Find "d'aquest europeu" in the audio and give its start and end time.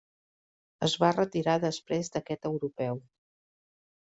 2.15-2.99